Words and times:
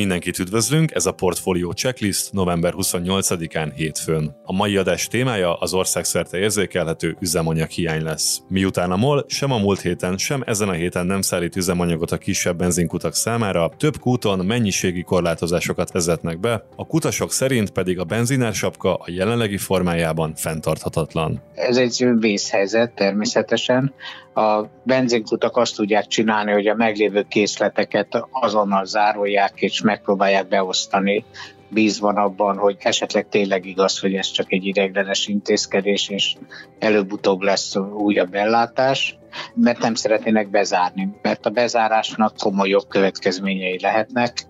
Mindenkit 0.00 0.38
üdvözlünk, 0.38 0.94
ez 0.94 1.06
a 1.06 1.12
Portfolio 1.12 1.72
Checklist 1.72 2.32
november 2.32 2.72
28-án 2.76 3.72
hétfőn. 3.74 4.36
A 4.44 4.52
mai 4.52 4.76
adás 4.76 5.06
témája 5.06 5.54
az 5.54 5.72
országszerte 5.72 6.38
érzékelhető 6.38 7.16
üzemanyag 7.20 7.68
hiány 7.68 8.02
lesz. 8.02 8.40
Miután 8.48 8.90
a 8.90 8.96
MOL 8.96 9.24
sem 9.28 9.52
a 9.52 9.58
múlt 9.58 9.80
héten, 9.80 10.16
sem 10.16 10.42
ezen 10.46 10.68
a 10.68 10.72
héten 10.72 11.06
nem 11.06 11.20
szállít 11.20 11.56
üzemanyagot 11.56 12.10
a 12.10 12.18
kisebb 12.18 12.58
benzinkutak 12.58 13.14
számára, 13.14 13.70
több 13.76 13.98
kúton 13.98 14.46
mennyiségi 14.46 15.02
korlátozásokat 15.02 15.92
vezetnek 15.92 16.40
be, 16.40 16.64
a 16.76 16.86
kutasok 16.86 17.32
szerint 17.32 17.70
pedig 17.70 17.98
a 17.98 18.04
benzinársapka 18.04 18.94
a 18.94 19.04
jelenlegi 19.06 19.58
formájában 19.58 20.34
fenntarthatatlan. 20.34 21.42
Ez 21.54 21.76
egy 21.76 22.06
vészhelyzet 22.18 22.94
természetesen. 22.94 23.92
A 24.34 24.64
benzinkutak 24.82 25.56
azt 25.56 25.76
tudják 25.76 26.06
csinálni, 26.06 26.52
hogy 26.52 26.66
a 26.66 26.74
meglévő 26.74 27.26
készleteket 27.28 28.26
azonnal 28.30 28.84
zárolják 28.84 29.52
és 29.60 29.80
megpróbálják 29.80 30.48
beosztani. 30.48 31.24
Bízvan 31.68 32.16
abban, 32.16 32.56
hogy 32.56 32.76
esetleg 32.78 33.28
tényleg 33.28 33.66
igaz, 33.66 33.98
hogy 33.98 34.14
ez 34.14 34.30
csak 34.30 34.52
egy 34.52 34.64
ideiglenes 34.64 35.26
intézkedés, 35.26 36.08
és 36.08 36.34
előbb-utóbb 36.78 37.40
lesz 37.40 37.76
újabb 37.76 38.34
ellátás, 38.34 39.18
mert 39.54 39.78
nem 39.78 39.94
szeretnének 39.94 40.50
bezárni, 40.50 41.08
mert 41.22 41.46
a 41.46 41.50
bezárásnak 41.50 42.36
komoly 42.36 42.68
jogkövetkezményei 42.68 43.78
lehetnek, 43.80 44.46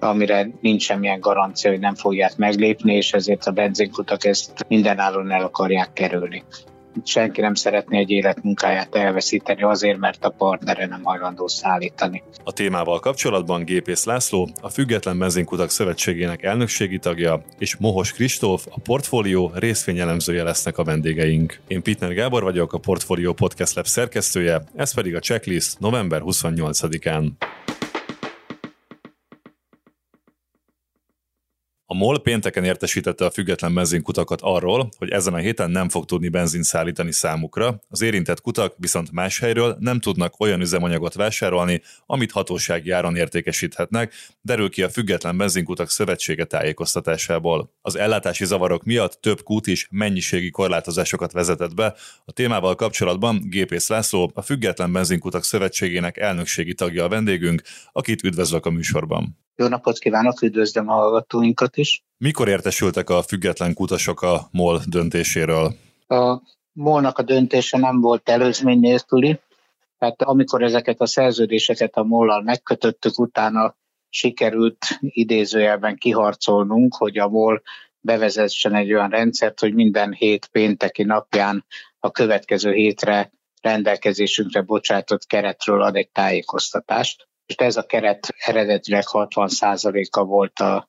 amire 0.00 0.48
nincs 0.60 0.82
semmilyen 0.82 1.20
garancia, 1.20 1.70
hogy 1.70 1.80
nem 1.80 1.94
fogják 1.94 2.36
meglépni, 2.36 2.94
és 2.94 3.12
ezért 3.12 3.46
a 3.46 3.50
benzinkutak 3.50 4.24
ezt 4.24 4.64
mindenáron 4.68 5.30
el 5.30 5.42
akarják 5.42 5.92
kerülni 5.92 6.44
senki 7.04 7.40
nem 7.40 7.54
szeretné 7.54 7.98
egy 7.98 8.10
életmunkáját 8.10 8.94
elveszíteni 8.94 9.62
azért, 9.62 9.98
mert 9.98 10.24
a 10.24 10.28
partnere 10.30 10.86
nem 10.86 11.02
hajlandó 11.02 11.48
szállítani. 11.48 12.22
A 12.44 12.52
témával 12.52 13.00
kapcsolatban 13.00 13.64
Gépész 13.64 14.04
László, 14.04 14.48
a 14.60 14.68
Független 14.68 15.18
Benzinkutak 15.18 15.70
Szövetségének 15.70 16.42
elnökségi 16.42 16.98
tagja, 16.98 17.42
és 17.58 17.76
Mohos 17.76 18.12
Kristóf, 18.12 18.66
a 18.70 18.80
portfólió 18.80 19.52
részvényelemzője 19.54 20.42
lesznek 20.42 20.78
a 20.78 20.84
vendégeink. 20.84 21.60
Én 21.66 21.82
Pitner 21.82 22.14
Gábor 22.14 22.42
vagyok, 22.42 22.72
a 22.72 22.78
Portfólió 22.78 23.32
Podcast 23.32 23.74
Lab 23.74 23.86
szerkesztője, 23.86 24.62
ez 24.76 24.94
pedig 24.94 25.14
a 25.14 25.18
checklist 25.18 25.78
november 25.78 26.20
28-án. 26.24 27.30
A 31.94 31.96
MOL 31.96 32.22
pénteken 32.22 32.64
értesítette 32.64 33.24
a 33.24 33.30
független 33.30 33.74
benzinkutakat 33.74 34.40
arról, 34.42 34.88
hogy 34.98 35.10
ezen 35.10 35.34
a 35.34 35.36
héten 35.36 35.70
nem 35.70 35.88
fog 35.88 36.04
tudni 36.04 36.28
benzin 36.28 36.62
szállítani 36.62 37.12
számukra, 37.12 37.80
az 37.88 38.02
érintett 38.02 38.40
kutak 38.40 38.74
viszont 38.76 39.12
más 39.12 39.38
helyről 39.38 39.76
nem 39.80 40.00
tudnak 40.00 40.40
olyan 40.40 40.60
üzemanyagot 40.60 41.14
vásárolni, 41.14 41.82
amit 42.06 42.32
hatósági 42.32 42.90
áron 42.90 43.16
értékesíthetnek, 43.16 44.14
derül 44.40 44.70
ki 44.70 44.82
a 44.82 44.88
Független 44.88 45.36
Benzinkutak 45.36 45.90
Szövetsége 45.90 46.44
tájékoztatásából. 46.44 47.70
Az 47.82 47.96
ellátási 47.96 48.44
zavarok 48.44 48.84
miatt 48.84 49.18
több 49.20 49.42
kút 49.42 49.66
is 49.66 49.88
mennyiségi 49.90 50.50
korlátozásokat 50.50 51.32
vezetett 51.32 51.74
be. 51.74 51.94
A 52.24 52.32
témával 52.32 52.74
kapcsolatban 52.74 53.42
Gépész 53.48 53.88
László, 53.88 54.30
a 54.34 54.42
Független 54.42 54.92
Benzinkutak 54.92 55.44
Szövetségének 55.44 56.16
elnökségi 56.16 56.74
tagja 56.74 57.04
a 57.04 57.08
vendégünk, 57.08 57.62
akit 57.92 58.22
üdvözlök 58.22 58.66
a 58.66 58.70
műsorban. 58.70 59.43
Jó 59.56 59.66
napot 59.66 59.98
kívánok, 59.98 60.42
üdvözlöm 60.42 60.88
a 60.88 60.92
hallgatóinkat 60.92 61.76
is. 61.76 62.02
Mikor 62.16 62.48
értesültek 62.48 63.10
a 63.10 63.22
független 63.22 63.74
kutasok 63.74 64.22
a 64.22 64.48
MOL 64.50 64.80
döntéséről? 64.86 65.74
A 66.06 66.40
MOL-nak 66.72 67.18
a 67.18 67.22
döntése 67.22 67.78
nem 67.78 68.00
volt 68.00 68.28
előzmény 68.28 68.80
nélküli, 68.80 69.40
tehát 69.98 70.22
amikor 70.22 70.62
ezeket 70.62 71.00
a 71.00 71.06
szerződéseket 71.06 71.96
a 71.96 72.02
MOL-lal 72.02 72.42
megkötöttük, 72.42 73.18
utána 73.18 73.76
sikerült 74.08 74.78
idézőjelben 75.00 75.96
kiharcolnunk, 75.96 76.94
hogy 76.94 77.18
a 77.18 77.28
MOL 77.28 77.62
bevezessen 78.00 78.74
egy 78.74 78.92
olyan 78.92 79.10
rendszert, 79.10 79.60
hogy 79.60 79.74
minden 79.74 80.12
hét 80.12 80.46
pénteki 80.46 81.02
napján 81.02 81.64
a 81.98 82.10
következő 82.10 82.72
hétre 82.72 83.32
rendelkezésünkre 83.60 84.60
bocsátott 84.60 85.26
keretről 85.26 85.82
ad 85.82 85.96
egy 85.96 86.10
tájékoztatást 86.10 87.28
és 87.46 87.54
ez 87.54 87.76
a 87.76 87.86
keret 87.86 88.34
eredetileg 88.38 89.04
60%-a 89.06 90.24
volt 90.24 90.58
a 90.58 90.88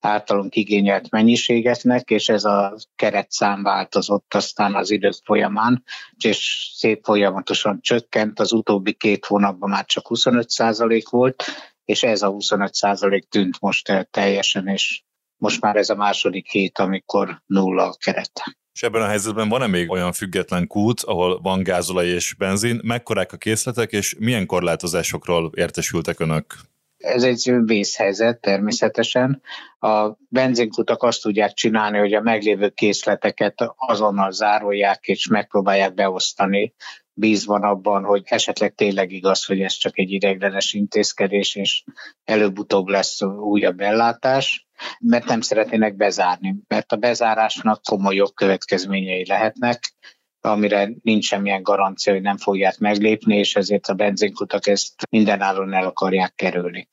általunk 0.00 0.56
igényelt 0.56 1.10
mennyiségeknek, 1.10 2.10
és 2.10 2.28
ez 2.28 2.44
a 2.44 2.76
keretszám 2.96 3.62
változott 3.62 4.34
aztán 4.34 4.74
az 4.74 4.90
idők 4.90 5.14
folyamán, 5.24 5.84
és 6.24 6.70
szép 6.74 7.04
folyamatosan 7.04 7.80
csökkent, 7.80 8.40
az 8.40 8.52
utóbbi 8.52 8.92
két 8.92 9.24
hónapban 9.24 9.70
már 9.70 9.84
csak 9.84 10.04
25% 10.08 11.04
volt, 11.10 11.44
és 11.84 12.02
ez 12.02 12.22
a 12.22 12.30
25% 12.30 13.22
tűnt 13.28 13.60
most 13.60 13.88
el 13.88 14.04
teljesen, 14.04 14.68
és 14.68 15.02
most 15.36 15.60
már 15.60 15.76
ez 15.76 15.90
a 15.90 15.94
második 15.94 16.50
hét, 16.50 16.78
amikor 16.78 17.42
nulla 17.46 17.84
a 17.84 17.96
keret. 17.98 18.42
És 18.76 18.82
ebben 18.82 19.02
a 19.02 19.06
helyzetben 19.06 19.48
van-e 19.48 19.66
még 19.66 19.90
olyan 19.90 20.12
független 20.12 20.66
kút, 20.66 21.00
ahol 21.00 21.40
van 21.40 21.62
gázolaj 21.62 22.06
és 22.06 22.34
benzin? 22.38 22.80
Mekkorák 22.82 23.32
a 23.32 23.36
készletek, 23.36 23.92
és 23.92 24.16
milyen 24.18 24.46
korlátozásokról 24.46 25.50
értesültek 25.54 26.20
önök? 26.20 26.54
Ez 26.98 27.22
egy 27.22 27.52
vészhelyzet 27.64 28.40
természetesen. 28.40 29.42
A 29.78 30.10
benzinkutak 30.28 31.02
azt 31.02 31.22
tudják 31.22 31.52
csinálni, 31.52 31.98
hogy 31.98 32.14
a 32.14 32.20
meglévő 32.20 32.68
készleteket 32.68 33.54
azonnal 33.76 34.30
zárolják 34.30 35.06
és 35.06 35.26
megpróbálják 35.26 35.94
beosztani 35.94 36.74
bízvan 37.12 37.62
abban, 37.62 38.04
hogy 38.04 38.22
esetleg 38.24 38.74
tényleg 38.74 39.12
igaz, 39.12 39.44
hogy 39.44 39.60
ez 39.60 39.72
csak 39.72 39.98
egy 39.98 40.10
ideiglenes 40.10 40.72
intézkedés, 40.72 41.54
és 41.54 41.84
előbb-utóbb 42.24 42.86
lesz 42.86 43.22
újabb 43.22 43.80
ellátás, 43.80 44.65
mert 45.00 45.24
nem 45.24 45.40
szeretnének 45.40 45.96
bezárni, 45.96 46.56
mert 46.68 46.92
a 46.92 46.96
bezárásnak 46.96 47.82
komoly 47.82 48.14
jogkövetkezményei 48.14 49.26
lehetnek, 49.26 49.94
amire 50.40 50.90
nincs 51.02 51.24
semmilyen 51.24 51.62
garancia, 51.62 52.12
hogy 52.12 52.22
nem 52.22 52.36
fogják 52.36 52.78
meglépni, 52.78 53.36
és 53.36 53.56
ezért 53.56 53.86
a 53.86 53.94
benzinkutak 53.94 54.66
ezt 54.66 54.94
mindenáron 55.10 55.74
el 55.74 55.84
akarják 55.86 56.34
kerülni 56.34 56.88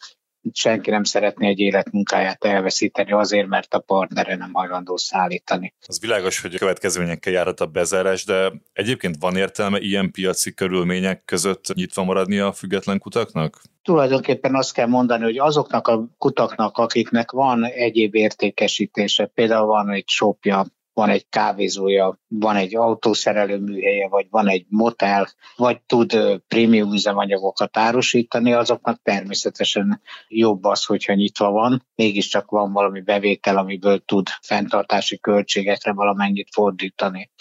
senki 0.52 0.90
nem 0.90 1.04
szeretné 1.04 1.48
egy 1.48 1.60
életmunkáját 1.60 2.46
elveszíteni 2.46 3.12
azért, 3.12 3.48
mert 3.48 3.74
a 3.74 3.80
partnere 3.80 4.36
nem 4.36 4.54
hajlandó 4.54 4.98
szállítani. 4.98 5.74
Az 5.88 6.00
világos, 6.00 6.42
hogy 6.42 6.56
a 6.56 6.58
következményekkel 6.58 7.34
járhat 7.34 7.60
a 7.60 7.66
bezárás, 7.66 8.26
de 8.26 8.52
egyébként 8.74 9.16
van 9.20 9.36
értelme 9.36 9.80
ilyen 9.80 10.12
piaci 10.12 10.54
körülmények 10.54 11.26
között 11.26 11.74
nyitva 11.74 12.04
maradni 12.04 12.38
a 12.38 12.52
független 12.52 13.00
kutaknak? 13.00 13.62
Tulajdonképpen 13.82 14.56
azt 14.56 14.74
kell 14.74 14.88
mondani, 14.88 15.24
hogy 15.24 15.38
azoknak 15.38 15.88
a 15.88 16.06
kutaknak, 16.18 16.78
akiknek 16.78 17.32
van 17.32 17.66
egyéb 17.66 18.16
értékesítése, 18.16 19.26
például 19.26 19.66
van 19.66 19.92
egy 19.92 20.08
shopja, 20.08 20.66
van 20.94 21.10
egy 21.10 21.30
kávézója, 21.30 22.20
van 22.28 22.56
egy 22.56 22.76
autószerelő 22.76 23.58
műhelye, 23.58 24.08
vagy 24.08 24.28
van 24.30 24.50
egy 24.50 24.66
motel, 24.70 25.28
vagy 25.56 25.82
tud 25.82 26.14
prémium 26.48 26.94
üzemanyagokat 26.94 27.78
árusítani, 27.78 28.54
azoknak 28.54 29.02
természetesen 29.02 30.02
jobb 30.28 30.64
az, 30.64 30.86
hogyha 30.86 31.14
nyitva 31.14 31.52
van, 31.52 31.86
mégiscsak 31.96 32.50
van 32.50 32.72
valami 32.72 33.02
bevétel, 33.02 33.58
amiből 33.58 34.00
tud 34.06 34.28
fenntartási 34.42 35.20
költségekre 35.20 35.94
valamennyit 35.94 36.50
fordítani. 36.52 37.32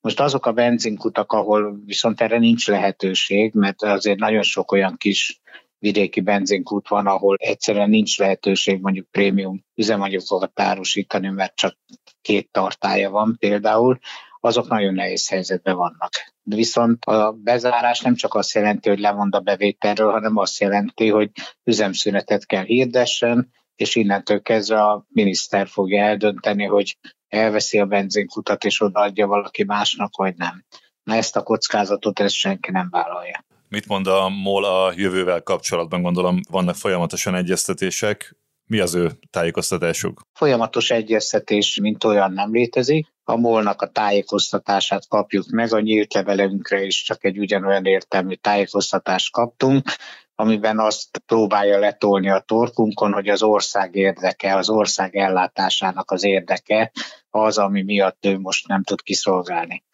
Most 0.00 0.20
azok 0.20 0.46
a 0.46 0.52
benzinkutak, 0.52 1.32
ahol 1.32 1.80
viszont 1.84 2.20
erre 2.20 2.38
nincs 2.38 2.68
lehetőség, 2.68 3.52
mert 3.54 3.82
azért 3.82 4.18
nagyon 4.18 4.42
sok 4.42 4.72
olyan 4.72 4.96
kis 4.96 5.41
vidéki 5.82 6.20
benzinkút 6.20 6.88
van, 6.88 7.06
ahol 7.06 7.36
egyszerűen 7.38 7.88
nincs 7.88 8.18
lehetőség 8.18 8.80
mondjuk 8.80 9.10
prémium 9.10 9.64
üzemanyagokat 9.74 10.60
árusítani, 10.60 11.28
mert 11.28 11.54
csak 11.54 11.78
két 12.20 12.50
tartája 12.50 13.10
van 13.10 13.36
például, 13.38 13.98
azok 14.40 14.68
nagyon 14.68 14.94
nehéz 14.94 15.28
helyzetben 15.28 15.76
vannak. 15.76 16.10
De 16.42 16.56
viszont 16.56 17.04
a 17.04 17.32
bezárás 17.32 18.00
nem 18.00 18.14
csak 18.14 18.34
azt 18.34 18.54
jelenti, 18.54 18.88
hogy 18.88 18.98
lemond 18.98 19.34
a 19.34 19.40
bevételről, 19.40 20.10
hanem 20.10 20.36
azt 20.36 20.60
jelenti, 20.60 21.08
hogy 21.08 21.30
üzemszünetet 21.64 22.46
kell 22.46 22.64
hirdessen, 22.64 23.50
és 23.76 23.94
innentől 23.94 24.42
kezdve 24.42 24.82
a 24.82 25.04
miniszter 25.08 25.68
fogja 25.68 26.04
eldönteni, 26.04 26.64
hogy 26.64 26.98
elveszi 27.28 27.78
a 27.78 27.86
benzinkutat 27.86 28.64
és 28.64 28.80
odaadja 28.80 29.26
valaki 29.26 29.64
másnak, 29.64 30.16
vagy 30.16 30.36
nem. 30.36 30.64
Na 31.02 31.14
ezt 31.14 31.36
a 31.36 31.42
kockázatot 31.42 32.20
ezt 32.20 32.34
senki 32.34 32.70
nem 32.70 32.88
vállalja. 32.90 33.44
Mit 33.72 33.88
mond 33.88 34.06
a 34.06 34.28
MOL 34.28 34.64
a 34.64 34.92
jövővel 34.96 35.42
kapcsolatban? 35.42 36.02
Gondolom 36.02 36.40
vannak 36.50 36.74
folyamatosan 36.74 37.34
egyeztetések. 37.34 38.36
Mi 38.66 38.78
az 38.78 38.94
ő 38.94 39.10
tájékoztatásuk? 39.30 40.20
Folyamatos 40.32 40.90
egyeztetés, 40.90 41.78
mint 41.80 42.04
olyan 42.04 42.32
nem 42.32 42.52
létezik. 42.52 43.06
A 43.24 43.36
molnak 43.36 43.82
a 43.82 43.86
tájékoztatását 43.86 45.08
kapjuk 45.08 45.46
meg, 45.50 45.72
a 45.72 45.80
nyílt 45.80 46.14
levelünkre 46.14 46.84
is 46.84 47.02
csak 47.02 47.24
egy 47.24 47.38
ugyanolyan 47.38 47.84
értelmű 47.84 48.34
tájékoztatást 48.34 49.32
kaptunk, 49.32 49.86
amiben 50.34 50.78
azt 50.78 51.22
próbálja 51.26 51.78
letolni 51.78 52.30
a 52.30 52.44
torkunkon, 52.46 53.12
hogy 53.12 53.28
az 53.28 53.42
ország 53.42 53.94
érdeke, 53.94 54.56
az 54.56 54.70
ország 54.70 55.16
ellátásának 55.16 56.10
az 56.10 56.24
érdeke 56.24 56.92
az, 57.30 57.58
ami 57.58 57.82
miatt 57.82 58.26
ő 58.26 58.38
most 58.38 58.66
nem 58.66 58.82
tud 58.82 59.02
kiszolgálni 59.02 59.84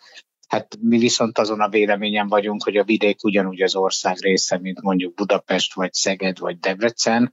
Hát 0.48 0.76
mi 0.80 0.98
viszont 0.98 1.38
azon 1.38 1.60
a 1.60 1.68
véleményen 1.68 2.28
vagyunk, 2.28 2.62
hogy 2.62 2.76
a 2.76 2.84
vidék 2.84 3.24
ugyanúgy 3.24 3.62
az 3.62 3.76
ország 3.76 4.16
része, 4.20 4.58
mint 4.58 4.80
mondjuk 4.80 5.14
Budapest, 5.14 5.74
vagy 5.74 5.92
Szeged, 5.92 6.38
vagy 6.38 6.58
Debrecen, 6.58 7.32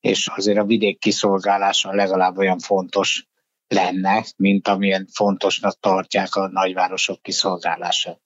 és 0.00 0.28
azért 0.28 0.58
a 0.58 0.64
vidék 0.64 0.98
kiszolgálása 0.98 1.94
legalább 1.94 2.36
olyan 2.36 2.58
fontos 2.58 3.26
lenne, 3.68 4.24
mint 4.36 4.68
amilyen 4.68 5.06
fontosnak 5.12 5.80
tartják 5.80 6.34
a 6.34 6.48
nagyvárosok 6.48 7.22
kiszolgálását. 7.22 8.20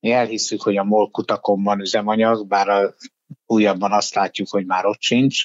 Mi 0.00 0.10
elhisszük, 0.10 0.62
hogy 0.62 0.76
a 0.76 0.84
MOL 0.84 1.10
kutakon 1.10 1.62
van 1.62 1.80
üzemanyag, 1.80 2.46
bár 2.46 2.68
a 2.68 2.94
újabban 3.46 3.92
azt 3.92 4.14
látjuk, 4.14 4.48
hogy 4.48 4.66
már 4.66 4.86
ott 4.86 5.00
sincs, 5.00 5.44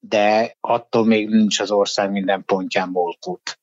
de 0.00 0.56
attól 0.60 1.06
még 1.06 1.28
nincs 1.28 1.60
az 1.60 1.70
ország 1.70 2.10
minden 2.10 2.44
pontján 2.44 2.88
molkút. 2.88 3.58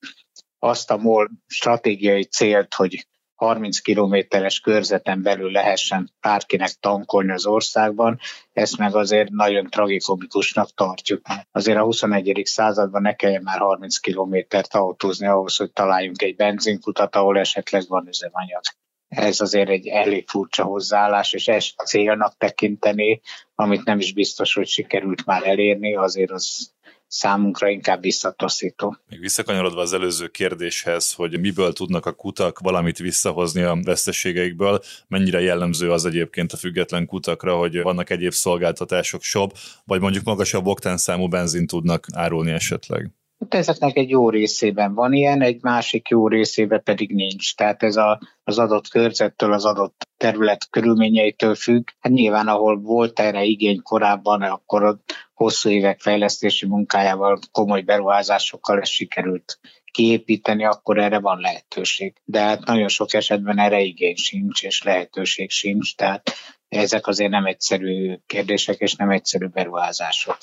Azt 0.58 0.90
a 0.90 0.96
MOL 0.96 1.30
stratégiai 1.46 2.24
célt, 2.24 2.74
hogy 2.74 3.08
30 3.40 3.78
kilométeres 3.78 4.60
körzeten 4.60 5.22
belül 5.22 5.50
lehessen 5.50 6.10
bárkinek 6.20 6.70
tankolni 6.70 7.32
az 7.32 7.46
országban, 7.46 8.18
ezt 8.52 8.78
meg 8.78 8.94
azért 8.94 9.30
nagyon 9.30 9.66
tragikomikusnak 9.70 10.74
tartjuk. 10.74 11.20
Azért 11.52 11.78
a 11.78 11.82
21. 11.82 12.42
században 12.44 13.02
ne 13.02 13.14
kelljen 13.14 13.42
már 13.42 13.58
30 13.58 13.98
kilométert 13.98 14.74
autózni 14.74 15.26
ahhoz, 15.26 15.56
hogy 15.56 15.72
találjunk 15.72 16.22
egy 16.22 16.36
benzinkutat, 16.36 17.16
ahol 17.16 17.38
esetleg 17.38 17.82
van 17.88 18.08
üzemanyag. 18.08 18.62
Ez 19.08 19.40
azért 19.40 19.68
egy 19.68 19.86
elég 19.86 20.28
furcsa 20.28 20.64
hozzáállás, 20.64 21.32
és 21.32 21.48
ezt 21.48 21.74
célnak 21.84 22.36
tekinteni, 22.36 23.20
amit 23.54 23.84
nem 23.84 23.98
is 23.98 24.12
biztos, 24.12 24.54
hogy 24.54 24.66
sikerült 24.66 25.26
már 25.26 25.46
elérni, 25.46 25.96
azért 25.96 26.30
az 26.30 26.72
számunkra 27.10 27.68
inkább 27.68 28.00
visszataszító. 28.00 28.96
Még 29.08 29.20
visszakanyarodva 29.20 29.80
az 29.80 29.92
előző 29.92 30.28
kérdéshez, 30.28 31.12
hogy 31.12 31.40
miből 31.40 31.72
tudnak 31.72 32.06
a 32.06 32.12
kutak 32.12 32.58
valamit 32.58 32.98
visszahozni 32.98 33.62
a 33.62 33.78
veszteségeikből, 33.82 34.80
mennyire 35.08 35.40
jellemző 35.40 35.92
az 35.92 36.04
egyébként 36.04 36.52
a 36.52 36.56
független 36.56 37.06
kutakra, 37.06 37.56
hogy 37.56 37.82
vannak 37.82 38.10
egyéb 38.10 38.32
szolgáltatások 38.32 39.22
shop, 39.22 39.58
vagy 39.84 40.00
mondjuk 40.00 40.24
magasabb 40.24 40.66
oktánszámú 40.66 41.28
benzin 41.28 41.66
tudnak 41.66 42.06
árulni 42.12 42.50
esetleg? 42.50 43.10
Hát 43.40 43.54
ezeknek 43.54 43.96
egy 43.96 44.08
jó 44.08 44.30
részében 44.30 44.94
van 44.94 45.12
ilyen, 45.12 45.42
egy 45.42 45.62
másik 45.62 46.08
jó 46.08 46.28
részében 46.28 46.82
pedig 46.82 47.14
nincs. 47.14 47.54
Tehát 47.54 47.82
ez 47.82 47.96
a, 47.96 48.20
az 48.44 48.58
adott 48.58 48.88
körzettől, 48.88 49.52
az 49.52 49.64
adott 49.64 50.08
terület 50.16 50.70
körülményeitől 50.70 51.54
függ. 51.54 51.88
Hát 52.00 52.12
nyilván, 52.12 52.48
ahol 52.48 52.80
volt 52.80 53.20
erre 53.20 53.42
igény 53.42 53.82
korábban, 53.82 54.42
akkor 54.42 54.84
a 54.84 54.98
hosszú 55.34 55.68
évek 55.68 56.00
fejlesztési 56.00 56.66
munkájával, 56.66 57.38
komoly 57.52 57.80
beruházásokkal 57.80 58.80
ezt 58.80 58.90
sikerült 58.90 59.58
kiépíteni, 59.84 60.64
akkor 60.64 60.98
erre 60.98 61.18
van 61.18 61.40
lehetőség. 61.40 62.14
De 62.24 62.40
hát 62.40 62.64
nagyon 62.64 62.88
sok 62.88 63.14
esetben 63.14 63.58
erre 63.58 63.80
igény 63.80 64.16
sincs, 64.16 64.62
és 64.62 64.82
lehetőség 64.82 65.50
sincs, 65.50 65.94
tehát 65.94 66.30
ezek 66.68 67.06
azért 67.06 67.30
nem 67.30 67.46
egyszerű 67.46 68.16
kérdések, 68.26 68.78
és 68.78 68.94
nem 68.94 69.10
egyszerű 69.10 69.46
beruházások. 69.46 70.38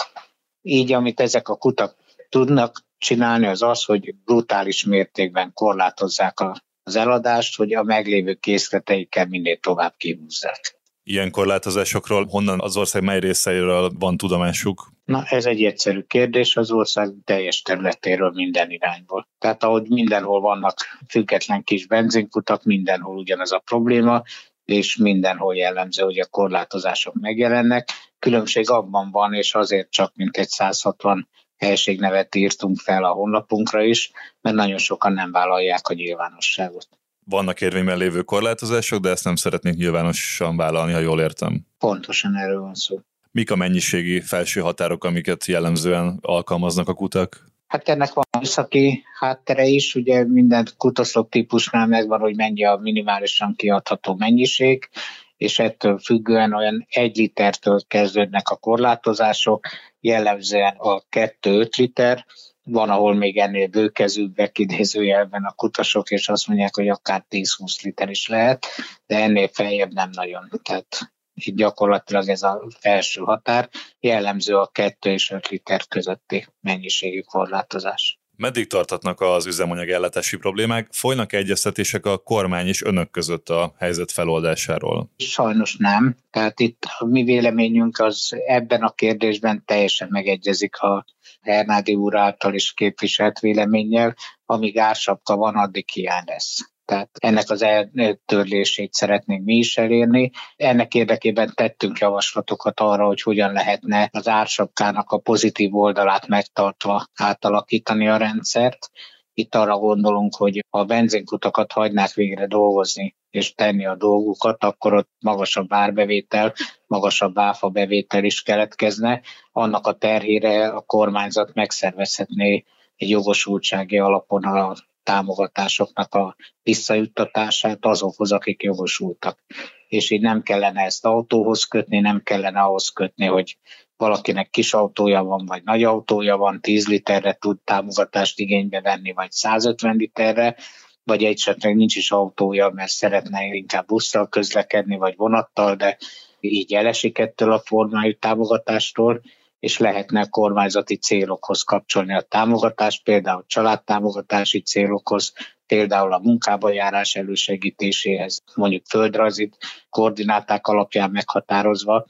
Így, 0.61 0.93
amit 0.93 1.19
ezek 1.19 1.49
a 1.49 1.55
kutak 1.55 1.95
tudnak 2.29 2.85
csinálni, 2.97 3.45
az 3.45 3.61
az, 3.61 3.83
hogy 3.83 4.15
brutális 4.25 4.83
mértékben 4.83 5.53
korlátozzák 5.53 6.39
a, 6.39 6.61
az 6.83 6.95
eladást, 6.95 7.57
hogy 7.57 7.73
a 7.73 7.83
meglévő 7.83 8.33
készleteikkel 8.33 9.25
minél 9.25 9.57
tovább 9.57 9.93
kihúzzák. 9.97 10.75
Ilyen 11.03 11.31
korlátozásokról 11.31 12.25
honnan 12.29 12.61
az 12.61 12.77
ország 12.77 13.03
mely 13.03 13.19
részeiről 13.19 13.91
van 13.99 14.17
tudomásuk? 14.17 14.91
Na, 15.05 15.23
ez 15.23 15.45
egy 15.45 15.63
egyszerű 15.63 16.01
kérdés, 16.01 16.57
az 16.57 16.71
ország 16.71 17.13
teljes 17.23 17.61
területéről 17.61 18.31
minden 18.33 18.71
irányból. 18.71 19.27
Tehát 19.37 19.63
ahogy 19.63 19.89
mindenhol 19.89 20.41
vannak 20.41 20.77
független 21.07 21.63
kis 21.63 21.87
benzinkutak, 21.87 22.63
mindenhol 22.63 23.17
ugyanaz 23.17 23.51
a 23.51 23.59
probléma, 23.65 24.21
és 24.65 24.95
mindenhol 24.95 25.55
jellemző, 25.55 26.03
hogy 26.03 26.19
a 26.19 26.25
korlátozások 26.25 27.13
megjelennek. 27.19 27.89
Különbség 28.19 28.69
abban 28.69 29.11
van, 29.11 29.33
és 29.33 29.55
azért 29.55 29.91
csak 29.91 30.11
mint 30.15 30.37
egy 30.37 30.49
160 30.49 31.27
helységnevet 31.57 32.35
írtunk 32.35 32.77
fel 32.79 33.03
a 33.03 33.11
honlapunkra 33.11 33.83
is, 33.83 34.11
mert 34.41 34.55
nagyon 34.55 34.77
sokan 34.77 35.13
nem 35.13 35.31
vállalják 35.31 35.87
a 35.87 35.93
nyilvánosságot. 35.93 36.87
Vannak 37.25 37.61
érvényben 37.61 37.97
lévő 37.97 38.21
korlátozások, 38.21 38.99
de 38.99 39.09
ezt 39.09 39.23
nem 39.23 39.35
szeretnék 39.35 39.75
nyilvánosan 39.75 40.57
vállalni, 40.57 40.93
ha 40.93 40.99
jól 40.99 41.21
értem. 41.21 41.65
Pontosan 41.77 42.35
erről 42.35 42.61
van 42.61 42.73
szó. 42.73 42.99
Mik 43.31 43.51
a 43.51 43.55
mennyiségi 43.55 44.21
felső 44.21 44.61
határok, 44.61 45.03
amiket 45.03 45.45
jellemzően 45.45 46.17
alkalmaznak 46.21 46.87
a 46.87 46.93
kutak? 46.93 47.45
Hát 47.67 47.89
ennek 47.89 48.13
van 48.13 48.25
műszaki 48.39 49.03
háttere 49.19 49.65
is, 49.65 49.95
ugye 49.95 50.25
minden 50.25 50.67
kutaszlop 50.77 51.29
típusnál 51.29 51.87
megvan, 51.87 52.19
hogy 52.19 52.35
mennyi 52.35 52.65
a 52.65 52.79
minimálisan 52.81 53.55
kiadható 53.55 54.15
mennyiség, 54.15 54.89
és 55.37 55.59
ettől 55.59 55.99
függően 55.99 56.53
olyan 56.53 56.85
egy 56.89 57.15
litertől 57.15 57.81
kezdődnek 57.87 58.49
a 58.49 58.55
korlátozások, 58.55 59.67
jellemzően 59.99 60.75
a 60.77 61.01
2-5 61.01 61.77
liter, 61.77 62.25
van, 62.63 62.89
ahol 62.89 63.13
még 63.13 63.37
ennél 63.37 63.67
bőkezűbbek 63.67 64.57
idézőjelben 64.57 65.43
a 65.43 65.53
kutasok, 65.53 66.11
és 66.11 66.29
azt 66.29 66.47
mondják, 66.47 66.75
hogy 66.75 66.87
akár 66.87 67.25
10-20 67.29 67.81
liter 67.81 68.09
is 68.09 68.27
lehet, 68.27 68.65
de 69.05 69.17
ennél 69.17 69.47
feljebb 69.47 69.93
nem 69.93 70.09
nagyon. 70.13 70.49
Tehát 70.63 71.11
így 71.33 71.55
gyakorlatilag 71.55 72.29
ez 72.29 72.43
a 72.43 72.67
felső 72.79 73.21
határ, 73.21 73.69
jellemző 73.99 74.57
a 74.57 74.67
2 74.67 75.11
és 75.11 75.31
5 75.31 75.47
liter 75.47 75.87
közötti 75.87 76.47
mennyiségű 76.59 77.21
korlátozás. 77.21 78.16
Meddig 78.37 78.67
tartatnak 78.67 79.21
az 79.21 79.45
üzemanyag 79.45 79.89
ellátási 79.89 80.37
problémák? 80.37 80.87
Folynak 80.91 81.33
egyeztetések 81.33 82.05
a 82.05 82.17
kormány 82.17 82.67
és 82.67 82.83
önök 82.83 83.11
között 83.11 83.49
a 83.49 83.73
helyzet 83.77 84.11
feloldásáról? 84.11 85.09
Sajnos 85.17 85.75
nem. 85.75 86.15
Tehát 86.31 86.59
itt 86.59 86.83
a 86.97 87.05
mi 87.05 87.23
véleményünk 87.23 87.99
az 87.99 88.35
ebben 88.47 88.81
a 88.81 88.89
kérdésben 88.89 89.63
teljesen 89.65 90.07
megegyezik 90.11 90.77
a 90.77 91.05
Hernádi 91.41 91.95
úr 91.95 92.15
által 92.15 92.53
is 92.53 92.73
képviselt 92.73 93.39
véleménnyel. 93.39 94.15
Amíg 94.45 94.77
ársapka 94.77 95.35
van, 95.35 95.55
addig 95.55 95.89
hiány 95.89 96.23
lesz. 96.25 96.71
Tehát 96.87 97.09
ennek 97.19 97.49
az 97.49 97.61
eltörlését 97.61 98.93
szeretnénk 98.93 99.45
mi 99.45 99.55
is 99.55 99.77
elérni. 99.77 100.31
Ennek 100.55 100.93
érdekében 100.93 101.51
tettünk 101.55 101.97
javaslatokat 101.97 102.79
arra, 102.79 103.05
hogy 103.05 103.21
hogyan 103.21 103.51
lehetne 103.51 104.09
az 104.11 104.27
ársapkának 104.27 105.11
a 105.11 105.17
pozitív 105.17 105.75
oldalát 105.75 106.27
megtartva 106.27 107.05
átalakítani 107.15 108.07
a 108.07 108.17
rendszert. 108.17 108.89
Itt 109.33 109.55
arra 109.55 109.77
gondolunk, 109.77 110.35
hogy 110.35 110.65
ha 110.69 110.79
a 110.79 110.85
benzinkutakat 110.85 111.71
hagynák 111.71 112.13
végre 112.13 112.47
dolgozni 112.47 113.15
és 113.29 113.53
tenni 113.53 113.85
a 113.85 113.95
dolgukat, 113.95 114.63
akkor 114.63 114.93
ott 114.93 115.09
magasabb 115.19 115.73
árbevétel, 115.73 116.53
magasabb 116.85 117.37
áfa 117.37 117.69
bevétel 117.69 118.23
is 118.23 118.41
keletkezne. 118.41 119.21
Annak 119.51 119.87
a 119.87 119.97
terhére 119.97 120.67
a 120.67 120.81
kormányzat 120.81 121.53
megszervezhetné 121.53 122.63
egy 122.95 123.09
jogosultsági 123.09 123.97
alapon 123.97 124.43
a 124.43 124.75
támogatásoknak 125.07 126.15
a 126.15 126.35
visszajuttatását 126.63 127.85
azokhoz, 127.85 128.31
akik 128.31 128.63
jogosultak. 128.63 129.39
És 129.87 130.11
így 130.11 130.21
nem 130.21 130.41
kellene 130.41 130.81
ezt 130.81 131.05
autóhoz 131.05 131.63
kötni, 131.63 131.99
nem 131.99 132.21
kellene 132.23 132.59
ahhoz 132.59 132.89
kötni, 132.89 133.25
hogy 133.25 133.57
valakinek 133.97 134.49
kis 134.49 134.73
autója 134.73 135.23
van, 135.23 135.45
vagy 135.45 135.63
nagy 135.63 135.83
autója 135.83 136.37
van, 136.37 136.61
10 136.61 136.87
literre 136.87 137.33
tud 137.33 137.57
támogatást 137.63 138.39
igénybe 138.39 138.81
venni, 138.81 139.11
vagy 139.11 139.31
150 139.31 139.95
literre, 139.95 140.55
vagy 141.03 141.23
esetleg 141.23 141.75
nincs 141.75 141.95
is 141.95 142.11
autója, 142.11 142.69
mert 142.69 142.91
szeretne 142.91 143.45
inkább 143.45 143.85
busszal 143.85 144.27
közlekedni, 144.27 144.97
vagy 144.97 145.15
vonattal, 145.15 145.75
de 145.75 145.97
így 146.39 146.73
elesik 146.73 147.17
ettől 147.17 147.51
a 147.51 147.59
formájú 147.59 148.13
támogatástól, 148.19 149.21
és 149.59 149.77
lehetne 149.77 150.25
kormányzati 150.25 150.97
célokhoz 150.97 151.61
kapcsolni 151.61 152.13
a 152.13 152.21
támogatást, 152.21 153.03
például 153.03 153.43
családtámogatási 153.47 154.61
célokhoz, 154.61 155.33
például 155.65 156.13
a 156.13 156.19
munkába 156.19 156.71
járás 156.71 157.15
elősegítéséhez, 157.15 158.43
mondjuk 158.55 158.85
földrajzi 158.85 159.51
koordináták 159.89 160.67
alapján 160.67 161.11
meghatározva. 161.11 162.05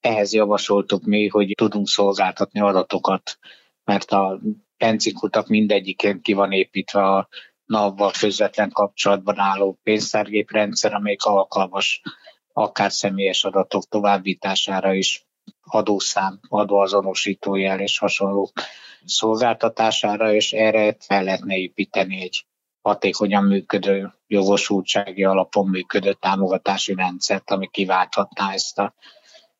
Ehhez 0.00 0.32
javasoltuk 0.32 1.04
mi, 1.04 1.28
hogy 1.28 1.52
tudunk 1.56 1.88
szolgáltatni 1.88 2.60
adatokat, 2.60 3.38
mert 3.84 4.10
a 4.10 4.40
benzinkutak 4.78 5.46
mindegyikén 5.48 6.20
ki 6.20 6.32
van 6.32 6.52
építve 6.52 7.02
a 7.02 7.28
nav 7.64 8.12
közvetlen 8.18 8.70
kapcsolatban 8.70 9.38
álló 9.38 9.78
pénztárgéprendszer, 9.82 10.94
amelyik 10.94 11.22
alkalmas 11.22 12.02
akár 12.52 12.92
személyes 12.92 13.44
adatok 13.44 13.88
továbbítására 13.88 14.94
is 14.94 15.26
adószám, 15.62 16.40
adóazonosítójel 16.48 17.80
és 17.80 17.98
hasonló 17.98 18.52
szolgáltatására, 19.04 20.32
és 20.32 20.52
erre 20.52 20.96
fel 21.00 21.24
lehetne 21.24 21.56
építeni 21.56 22.20
egy 22.20 22.46
hatékonyan 22.82 23.44
működő, 23.44 24.12
jogosultsági 24.26 25.24
alapon 25.24 25.68
működő 25.68 26.12
támogatási 26.12 26.94
rendszert, 26.94 27.50
ami 27.50 27.68
kiválthatná 27.70 28.52
ezt 28.52 28.78
a 28.78 28.94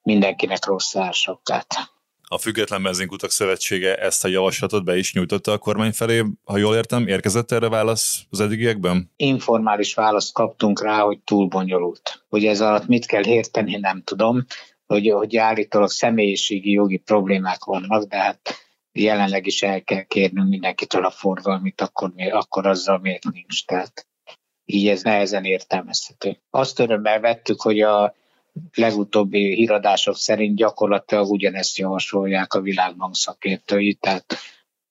mindenkinek 0.02 0.64
rossz 0.66 0.96
ársapkát. 0.96 1.90
A 2.32 2.38
Független 2.38 2.82
Benzinkutak 2.82 3.30
Szövetsége 3.30 3.96
ezt 3.96 4.24
a 4.24 4.28
javaslatot 4.28 4.84
be 4.84 4.96
is 4.96 5.12
nyújtotta 5.12 5.52
a 5.52 5.58
kormány 5.58 5.92
felé, 5.92 6.24
ha 6.44 6.56
jól 6.56 6.74
értem, 6.74 7.06
érkezett 7.06 7.52
erre 7.52 7.68
válasz 7.68 8.20
az 8.30 8.40
eddigiekben? 8.40 9.10
Informális 9.16 9.94
választ 9.94 10.32
kaptunk 10.32 10.82
rá, 10.82 11.00
hogy 11.00 11.18
túl 11.18 11.48
bonyolult. 11.48 12.24
Hogy 12.28 12.44
ez 12.44 12.60
alatt 12.60 12.86
mit 12.86 13.06
kell 13.06 13.26
érteni, 13.26 13.76
nem 13.76 14.02
tudom, 14.02 14.46
hogy, 14.92 15.08
hogy 15.08 15.36
állítólag 15.36 15.90
személyiségi 15.90 16.70
jogi 16.70 16.96
problémák 16.96 17.64
vannak, 17.64 18.02
de 18.02 18.16
hát 18.16 18.40
jelenleg 18.92 19.46
is 19.46 19.62
el 19.62 19.82
kell 19.82 20.02
kérnünk 20.02 20.48
mindenkitől 20.48 21.04
a 21.04 21.10
forgalmit, 21.10 21.80
akkor, 21.80 22.12
akkor 22.30 22.66
azzal 22.66 22.98
miért 22.98 23.24
nincs. 23.24 23.64
Tehát 23.64 24.06
így 24.64 24.88
ez 24.88 25.02
nehezen 25.02 25.44
értelmezhető. 25.44 26.38
Azt 26.50 26.78
örömmel 26.78 27.20
vettük, 27.20 27.60
hogy 27.60 27.80
a 27.80 28.14
legutóbbi 28.74 29.54
híradások 29.54 30.16
szerint 30.16 30.56
gyakorlatilag 30.56 31.30
ugyanezt 31.30 31.78
javasolják 31.78 32.54
a 32.54 32.60
Világbank 32.60 33.14
szakértői, 33.14 33.94
tehát 33.94 34.34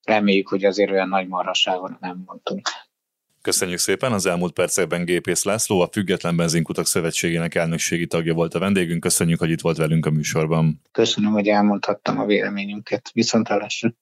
reméljük, 0.04 0.48
hogy 0.48 0.64
azért 0.64 0.90
olyan 0.90 1.08
nagy 1.08 1.28
marhaságon 1.28 1.96
nem 2.00 2.22
mondtunk. 2.26 2.68
Köszönjük 3.42 3.78
szépen, 3.78 4.12
az 4.12 4.26
elmúlt 4.26 4.52
percekben 4.52 5.04
Gépész 5.04 5.44
László, 5.44 5.80
a 5.80 5.88
Független 5.92 6.36
Benzinkutak 6.36 6.86
Szövetségének 6.86 7.54
elnökségi 7.54 8.06
tagja 8.06 8.34
volt 8.34 8.54
a 8.54 8.58
vendégünk. 8.58 9.00
Köszönjük, 9.00 9.38
hogy 9.38 9.50
itt 9.50 9.60
volt 9.60 9.76
velünk 9.76 10.06
a 10.06 10.10
műsorban. 10.10 10.80
Köszönöm, 10.92 11.32
hogy 11.32 11.48
elmondhattam 11.48 12.18
a 12.18 12.24
véleményünket. 12.24 13.10
Viszontlátásra! 13.12 13.94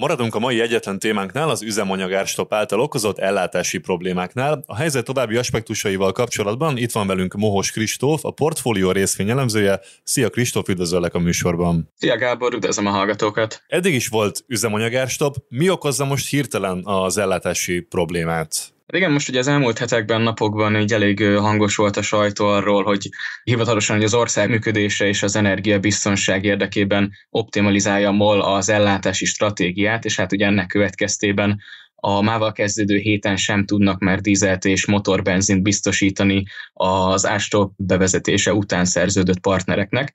Maradunk 0.00 0.34
a 0.34 0.38
mai 0.38 0.60
egyetlen 0.60 0.98
témánknál, 0.98 1.48
az 1.50 1.62
üzemanyagárstop 1.62 2.52
által 2.52 2.80
okozott 2.80 3.18
ellátási 3.18 3.78
problémáknál. 3.78 4.62
A 4.66 4.76
helyzet 4.76 5.04
további 5.04 5.36
aspektusaival 5.36 6.12
kapcsolatban 6.12 6.76
itt 6.76 6.92
van 6.92 7.06
velünk 7.06 7.34
Mohos 7.34 7.70
Kristóf, 7.70 8.24
a 8.24 8.30
portfólió 8.30 8.90
részvényelemzője. 8.90 9.80
Szia 10.02 10.30
Kristóf, 10.30 10.68
üdvözöllek 10.68 11.14
a 11.14 11.18
műsorban. 11.18 11.92
Szia 11.96 12.16
Gábor, 12.16 12.54
üdvözlöm 12.54 12.86
a 12.86 12.90
hallgatókat. 12.90 13.62
Eddig 13.68 13.94
is 13.94 14.08
volt 14.08 14.44
üzemanyagárstop. 14.46 15.36
Mi 15.48 15.70
okozza 15.70 16.04
most 16.04 16.28
hirtelen 16.28 16.80
az 16.84 17.18
ellátási 17.18 17.80
problémát? 17.80 18.72
Hát 18.90 19.00
igen, 19.00 19.12
most 19.12 19.28
ugye 19.28 19.38
az 19.38 19.48
elmúlt 19.48 19.78
hetekben, 19.78 20.20
napokban 20.20 20.76
egy 20.76 20.92
elég 20.92 21.24
hangos 21.24 21.76
volt 21.76 21.96
a 21.96 22.02
sajtó 22.02 22.46
arról, 22.46 22.84
hogy 22.84 23.08
hivatalosan 23.42 23.96
hogy 23.96 24.04
az 24.04 24.14
ország 24.14 24.48
működése 24.48 25.06
és 25.06 25.22
az 25.22 25.36
energiabiztonság 25.36 26.44
érdekében 26.44 27.12
optimalizálja 27.28 28.08
a 28.08 28.12
MOL 28.12 28.40
az 28.40 28.68
ellátási 28.68 29.24
stratégiát, 29.24 30.04
és 30.04 30.16
hát 30.16 30.32
ugye 30.32 30.46
ennek 30.46 30.66
következtében 30.66 31.60
a 31.94 32.20
mával 32.20 32.52
kezdődő 32.52 32.96
héten 32.96 33.36
sem 33.36 33.64
tudnak 33.64 34.00
már 34.00 34.20
dízelt 34.20 34.64
és 34.64 34.86
motorbenzint 34.86 35.62
biztosítani 35.62 36.44
az 36.72 37.26
ástop 37.26 37.72
bevezetése 37.76 38.54
után 38.54 38.84
szerződött 38.84 39.40
partnereknek. 39.40 40.14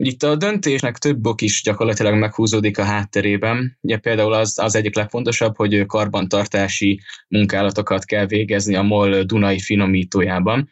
Itt 0.00 0.22
a 0.22 0.36
döntésnek 0.36 0.98
több 0.98 1.26
ok 1.26 1.40
is 1.40 1.62
gyakorlatilag 1.62 2.14
meghúzódik 2.14 2.78
a 2.78 2.84
hátterében. 2.84 3.78
Ugye 3.80 3.96
például 3.96 4.32
az, 4.32 4.58
az 4.58 4.74
egyik 4.74 4.96
legfontosabb, 4.96 5.56
hogy 5.56 5.86
karbantartási 5.86 7.00
munkálatokat 7.28 8.04
kell 8.04 8.26
végezni 8.26 8.74
a 8.74 8.82
MOL 8.82 9.22
Dunai 9.22 9.58
finomítójában. 9.58 10.70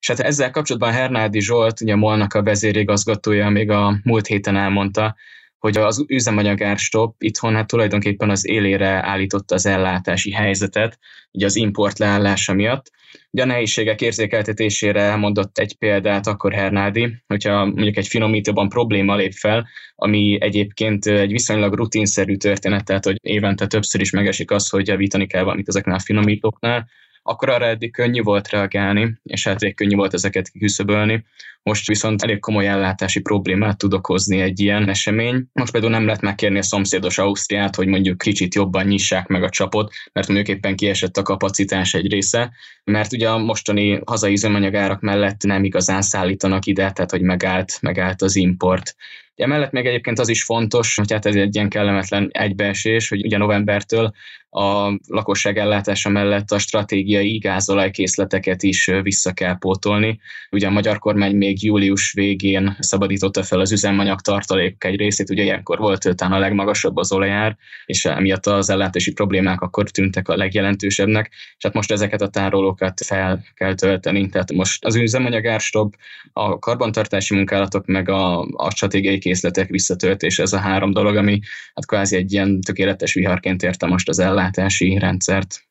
És 0.00 0.08
hát 0.08 0.20
ezzel 0.20 0.50
kapcsolatban 0.50 0.92
Hernádi 0.92 1.40
Zsolt, 1.40 1.80
ugye 1.80 1.92
a 1.92 1.96
MOL-nak 1.96 2.34
a 2.34 2.42
vezérigazgatója 2.42 3.48
még 3.48 3.70
a 3.70 4.00
múlt 4.02 4.26
héten 4.26 4.56
elmondta, 4.56 5.16
hogy 5.58 5.76
az 5.76 6.04
üzemanyagárstop 6.08 7.14
itthon 7.18 7.54
hát 7.54 7.66
tulajdonképpen 7.66 8.30
az 8.30 8.46
élére 8.46 9.06
állította 9.06 9.54
az 9.54 9.66
ellátási 9.66 10.32
helyzetet, 10.32 10.98
ugye 11.32 11.46
az 11.46 11.56
import 11.56 11.98
leállása 11.98 12.52
miatt. 12.52 12.90
Ugye 13.30 13.42
a 13.42 13.46
nehézségek 13.46 14.00
érzékeltetésére 14.00 15.00
elmondott 15.00 15.58
egy 15.58 15.76
példát 15.76 16.26
akkor 16.26 16.52
Hernádi, 16.52 17.22
hogyha 17.26 17.64
mondjuk 17.64 17.96
egy 17.96 18.06
finomítóban 18.06 18.68
probléma 18.68 19.16
lép 19.16 19.32
fel, 19.32 19.68
ami 19.94 20.38
egyébként 20.40 21.06
egy 21.06 21.30
viszonylag 21.30 21.74
rutinszerű 21.74 22.36
történet, 22.36 22.84
tehát 22.84 23.04
hogy 23.04 23.18
évente 23.22 23.66
többször 23.66 24.00
is 24.00 24.10
megesik 24.10 24.50
az, 24.50 24.68
hogy 24.68 24.86
javítani 24.86 25.26
kell 25.26 25.42
valamit 25.42 25.68
ezeknél 25.68 25.94
a 25.94 25.98
finomítóknál, 25.98 26.88
akkor 27.22 27.48
arra 27.48 27.66
eddig 27.66 27.92
könnyű 27.92 28.22
volt 28.22 28.50
reagálni, 28.50 29.18
és 29.22 29.46
hát 29.46 29.74
könnyű 29.74 29.96
volt 29.96 30.14
ezeket 30.14 30.48
kiküszöbölni. 30.48 31.24
Most 31.68 31.86
viszont 31.86 32.22
elég 32.22 32.40
komoly 32.40 32.66
ellátási 32.66 33.20
problémát 33.20 33.78
tud 33.78 33.94
okozni 33.94 34.40
egy 34.40 34.60
ilyen 34.60 34.88
esemény. 34.88 35.44
Most 35.52 35.72
például 35.72 35.92
nem 35.92 36.04
lehet 36.04 36.20
megkérni 36.20 36.58
a 36.58 36.62
szomszédos 36.62 37.18
Ausztriát, 37.18 37.74
hogy 37.76 37.86
mondjuk 37.86 38.18
kicsit 38.18 38.54
jobban 38.54 38.86
nyissák 38.86 39.26
meg 39.26 39.42
a 39.42 39.48
csapot, 39.48 39.92
mert 40.12 40.28
mondjuk 40.28 40.56
éppen 40.56 40.76
kiesett 40.76 41.16
a 41.16 41.22
kapacitás 41.22 41.94
egy 41.94 42.10
része, 42.10 42.52
mert 42.84 43.12
ugye 43.12 43.28
a 43.28 43.38
mostani 43.38 44.00
hazai 44.06 44.32
üzemanyagárak 44.32 45.00
mellett 45.00 45.42
nem 45.42 45.64
igazán 45.64 46.02
szállítanak 46.02 46.66
ide, 46.66 46.92
tehát 46.92 47.10
hogy 47.10 47.22
megállt, 47.22 47.78
megállt 47.80 48.22
az 48.22 48.36
import. 48.36 48.94
Emellett 49.34 49.72
még 49.72 49.86
egyébként 49.86 50.18
az 50.18 50.28
is 50.28 50.44
fontos, 50.44 50.94
hogy 50.94 51.12
hát 51.12 51.26
ez 51.26 51.34
egy 51.34 51.54
ilyen 51.54 51.68
kellemetlen 51.68 52.28
egybeesés, 52.32 53.08
hogy 53.08 53.24
ugye 53.24 53.38
novembertől 53.38 54.12
a 54.50 54.98
lakosság 55.06 55.58
ellátása 55.58 56.08
mellett 56.08 56.50
a 56.50 56.58
stratégiai 56.58 57.38
gázolajkészleteket 57.38 58.62
is 58.62 58.90
vissza 59.02 59.32
kell 59.32 59.58
pótolni. 59.58 60.20
Ugye 60.50 60.66
a 60.66 60.70
magyar 60.70 60.98
kormány 60.98 61.36
még 61.36 61.57
július 61.62 62.12
végén 62.12 62.76
szabadította 62.78 63.42
fel 63.42 63.60
az 63.60 63.72
üzemanyag 63.72 64.20
tartalék 64.20 64.84
egy 64.84 64.96
részét, 64.96 65.30
ugye 65.30 65.42
ilyenkor 65.42 65.78
volt 65.78 66.16
talán 66.16 66.32
a 66.32 66.38
legmagasabb 66.38 66.96
az 66.96 67.12
olajár, 67.12 67.56
és 67.86 68.04
emiatt 68.04 68.46
az 68.46 68.70
ellátási 68.70 69.12
problémák 69.12 69.60
akkor 69.60 69.90
tűntek 69.90 70.28
a 70.28 70.36
legjelentősebbnek, 70.36 71.30
és 71.56 71.64
hát 71.64 71.74
most 71.74 71.92
ezeket 71.92 72.20
a 72.20 72.28
tárolókat 72.28 73.00
fel 73.04 73.44
kell 73.54 73.74
tölteni. 73.74 74.28
Tehát 74.28 74.52
most 74.52 74.84
az 74.84 74.96
üzemanyagárstop, 74.96 75.94
a 76.32 76.58
karbantartási 76.58 77.34
munkálatok, 77.34 77.86
meg 77.86 78.08
a, 78.08 78.40
a 78.40 78.70
stratégiai 78.70 79.18
készletek 79.18 79.68
visszatöltés, 79.68 80.38
ez 80.38 80.52
a 80.52 80.58
három 80.58 80.92
dolog, 80.92 81.16
ami 81.16 81.40
hát 81.74 81.86
kvázi 81.86 82.16
egy 82.16 82.32
ilyen 82.32 82.60
tökéletes 82.60 83.14
viharként 83.14 83.62
érte 83.62 83.86
most 83.86 84.08
az 84.08 84.18
ellátási 84.18 84.98
rendszert. 84.98 85.67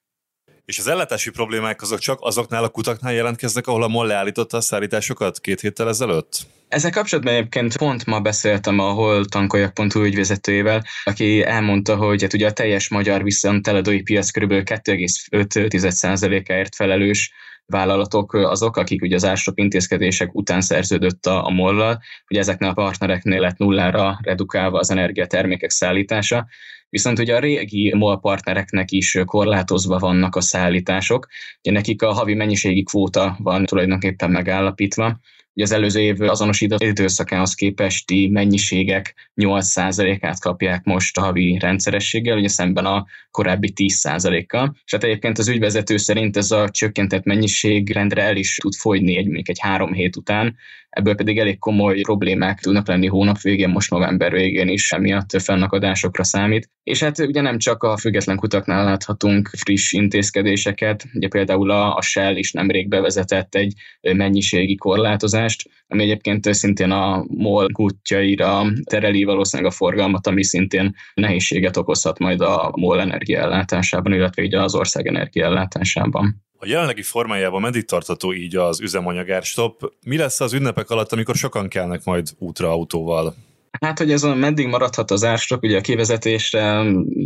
És 0.68 0.78
az 0.78 0.88
ellátási 0.88 1.30
problémák 1.30 1.82
azok 1.82 2.00
csak 2.00 2.18
azoknál 2.22 2.64
a 2.64 2.70
kutaknál 2.70 3.14
jelentkeznek, 3.14 3.68
ahol 3.68 3.84
a 3.84 3.88
MOL 3.88 4.08
leállította 4.08 4.58
a 4.58 4.62
szállításokat 4.62 5.40
két 5.40 5.62
héttel 5.62 5.88
ezelőtt? 5.88 6.40
Ezzel 6.68 6.92
kapcsolatban 6.92 7.34
egyébként 7.34 7.78
pont 7.78 8.06
ma 8.06 8.20
beszéltem 8.20 8.80
a 8.80 8.92
hol 8.92 9.26
tankoljak.hu 9.26 10.04
ügyvezetőjével, 10.04 10.84
aki 11.04 11.44
elmondta, 11.44 11.96
hogy 11.96 12.22
hát 12.22 12.34
ugye 12.34 12.48
a 12.48 12.52
teljes 12.52 12.90
magyar 12.90 13.24
viszont 13.24 13.64
teledói 13.64 14.02
piac 14.02 14.32
kb. 14.32 14.52
2,5%-áért 14.52 16.76
felelős 16.76 17.32
vállalatok 17.66 18.34
azok, 18.34 18.78
akik 18.78 19.02
ugye 19.02 19.16
az 19.16 19.26
árstop 19.26 19.58
intézkedések 19.58 20.36
után 20.36 20.62
szerződött 20.62 21.26
a, 21.26 21.46
a 21.46 21.50
mollal, 21.50 22.02
hogy 22.28 22.38
ezeknél 22.38 22.70
a 22.70 22.74
partnereknél 22.74 23.40
lett 23.40 23.58
nullára 23.58 24.20
redukálva 24.22 24.80
az 24.80 24.90
energiatermékek 24.90 25.70
szállítása, 25.70 26.48
viszont 26.90 27.20
ugye 27.20 27.36
a 27.36 27.40
régi 27.40 27.94
MOL 27.96 28.20
partnereknek 28.20 28.92
is 28.92 29.18
korlátozva 29.26 30.00
vannak 30.00 30.36
a 30.36 30.42
szállítások, 30.42 31.28
ugye 31.60 31.72
nekik 31.72 32.02
a 32.02 32.14
havi 32.14 32.34
mennyiségi 32.34 32.84
kvóta 32.84 33.38
van 33.40 33.66
tulajdonképpen 33.66 34.32
megállapítva, 34.32 35.20
hogy 35.58 35.66
az 35.66 35.72
előző 35.72 36.00
év 36.00 36.22
azonosított 36.22 36.84
időszakához 36.84 37.54
képesti 37.54 38.30
mennyiségek 38.32 39.32
8%-át 39.42 40.40
kapják 40.40 40.84
most 40.84 41.18
a 41.18 41.22
havi 41.22 41.58
rendszerességgel, 41.60 42.38
ugye 42.38 42.48
szemben 42.48 42.86
a 42.86 43.06
korábbi 43.32 43.74
10%-kal. 43.76 44.76
És 44.86 44.92
hát 44.92 45.04
egyébként 45.04 45.38
az 45.38 45.48
ügyvezető 45.48 45.98
szerint 45.98 46.38
ez 46.38 46.52
a 46.52 46.70
csökkentett 46.70 47.24
mennyiség 47.24 47.92
rendre 47.92 48.22
el 48.22 48.36
is 48.36 48.56
tud 48.56 48.74
fogyni 48.74 49.18
egy, 49.18 49.42
egy 49.44 49.60
három 49.60 49.94
hét 49.94 50.16
után, 50.16 50.56
ebből 50.90 51.16
pedig 51.16 51.40
elég 51.40 51.60
komoly 51.60 52.02
problémák 52.02 52.60
tudnak 52.60 52.88
lenni 52.88 53.08
hónap 53.08 53.42
végén, 53.42 53.70
most 53.70 53.90
november 53.90 54.32
végén 54.32 54.68
is, 54.68 54.92
emiatt 54.92 55.42
fennakadásokra 55.42 56.24
számít. 56.24 56.70
És 56.84 57.04
hát 57.04 57.20
ugye 57.20 57.42
nem 57.42 57.58
csak 57.58 57.84
a 57.84 57.98
független 57.98 58.38
kutaknál 58.38 58.84
láthatunk 58.84 59.50
friss 59.58 59.92
intézkedéseket, 59.92 61.06
ugye 61.14 61.28
például 61.28 61.72
a 61.72 62.02
Shell 62.02 62.36
is 62.36 62.52
nemrég 62.52 62.88
bevezetett 62.88 63.56
egy 63.56 63.74
mennyiségi 64.02 64.76
korlátozást, 64.76 65.47
ami 65.88 66.04
egyébként 66.04 66.54
szintén 66.54 66.92
a 66.92 67.26
MOL 67.28 67.72
kutyaira 67.72 68.64
tereli 68.84 69.24
valószínűleg 69.24 69.72
a 69.72 69.76
forgalmat, 69.76 70.28
ami 70.28 70.44
szintén 70.44 70.96
nehézséget 71.14 71.78
okozhat 71.78 72.20
majd 72.20 72.42
a 72.42 72.72
MOL 72.76 73.00
energiaellátásában, 73.00 74.14
illetve 74.14 74.44
így 74.44 74.56
az 74.56 74.76
ország 74.76 75.08
energiaellátásában. 75.08 76.46
A 76.60 76.68
jelenlegi 76.68 77.02
formájában 77.02 77.62
meddig 77.62 77.86
tartható 77.86 78.34
így 78.34 78.56
az 78.56 78.82
üzemanyagárstop? 78.82 79.94
Mi 80.06 80.18
lesz 80.18 80.40
az 80.40 80.54
ünnepek 80.54 80.90
alatt, 80.90 81.12
amikor 81.12 81.36
sokan 81.36 81.68
kelnek 81.68 82.04
majd 82.04 82.28
útra 82.38 82.70
autóval? 82.70 83.36
Hát, 83.80 83.98
hogy 83.98 84.12
ez 84.12 84.24
a 84.24 84.36
meddig 84.36 84.68
maradhat 84.68 85.12
az 85.12 85.24
árstop, 85.24 85.64
ugye 85.64 85.78
a 85.78 85.82
kivezetésre 85.82 86.84